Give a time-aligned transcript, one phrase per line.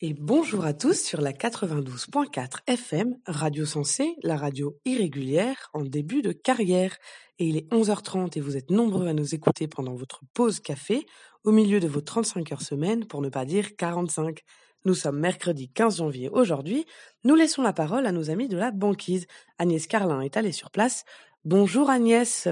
[0.00, 6.22] Et bonjour à tous sur la 92.4 FM, Radio Sensée, la radio irrégulière en début
[6.22, 6.96] de carrière.
[7.40, 11.04] Et il est 11h30 et vous êtes nombreux à nous écouter pendant votre pause café,
[11.42, 14.44] au milieu de vos 35 heures semaine, pour ne pas dire 45.
[14.84, 16.86] Nous sommes mercredi 15 janvier aujourd'hui.
[17.24, 19.26] Nous laissons la parole à nos amis de la banquise.
[19.58, 21.04] Agnès Carlin est allée sur place.
[21.44, 22.46] Bonjour Agnès.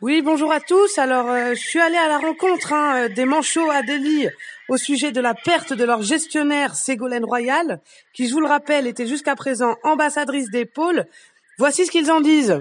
[0.00, 0.96] Oui, bonjour à tous.
[0.98, 4.28] Alors, euh, je suis allée à la rencontre hein, euh, des manchots à Delhi
[4.68, 7.80] au sujet de la perte de leur gestionnaire Ségolène Royal,
[8.12, 11.04] qui, je vous le rappelle, était jusqu'à présent ambassadrice des pôles.
[11.58, 12.60] Voici ce qu'ils en disent.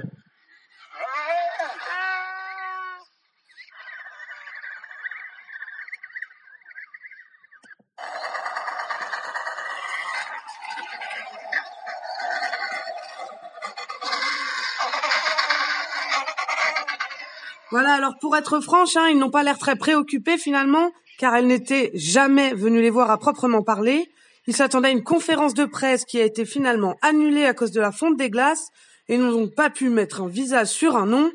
[17.71, 21.47] Voilà, alors pour être franche, hein, ils n'ont pas l'air très préoccupés finalement, car elle
[21.47, 24.09] n'était jamais venue les voir à proprement parler.
[24.47, 27.81] Ils s'attendaient à une conférence de presse qui a été finalement annulée à cause de
[27.81, 28.69] la fonte des glaces
[29.09, 31.31] et n'ont donc pas pu mettre un visage sur un nom.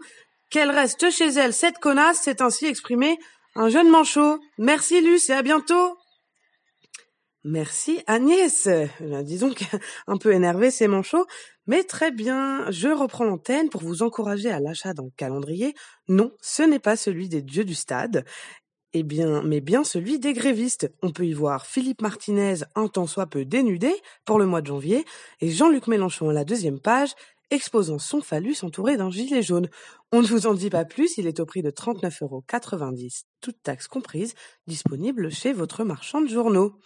[0.51, 3.19] Qu'elle reste chez elle, cette connasse, s'est ainsi exprimé
[3.55, 4.39] un jeune manchot.
[4.59, 5.97] Merci Luce et à bientôt.
[7.45, 8.69] Merci Agnès.
[8.69, 11.27] Euh, disons qu'un peu énervé ces manchots,
[11.67, 12.71] mais très bien.
[12.71, 15.75] Je reprends l'antenne pour vous encourager à l'achat d'un calendrier.
[16.09, 18.25] Non, ce n'est pas celui des dieux du stade.
[18.93, 20.93] Eh bien, mais bien celui des grévistes.
[21.03, 23.93] On peut y voir Philippe Martinez, un tant soit peu dénudé,
[24.25, 25.05] pour le mois de janvier,
[25.41, 27.11] et Jean-Luc Mélenchon à la deuxième page,
[27.51, 29.69] exposant son phallus entouré d'un gilet jaune.
[30.13, 32.45] On ne vous en dit pas plus, il est au prix de 39,90 euros,
[33.41, 34.35] toutes taxes comprises,
[34.67, 36.79] disponible chez votre marchand de journaux.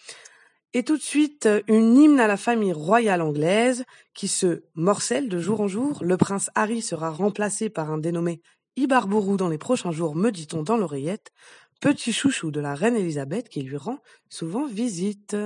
[0.72, 5.38] Et tout de suite, une hymne à la famille royale anglaise qui se morcelle de
[5.38, 6.02] jour en jour.
[6.02, 8.42] Le prince Harry sera remplacé par un dénommé
[8.76, 11.32] Ibarbourou dans les prochains jours, me dit-on dans l'oreillette
[11.80, 15.36] petit chouchou de la reine Elisabeth qui lui rend souvent visite.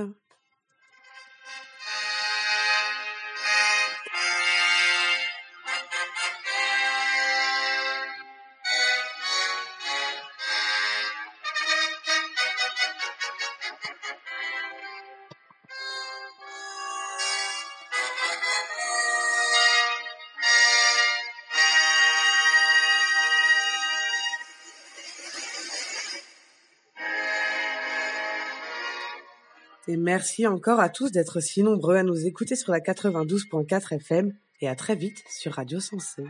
[29.87, 34.31] Et merci encore à tous d'être si nombreux à nous écouter sur la 92.4 FM
[34.61, 36.23] et à très vite sur Radio Sensée.